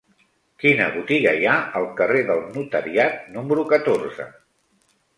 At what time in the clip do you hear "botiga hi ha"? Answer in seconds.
0.95-1.59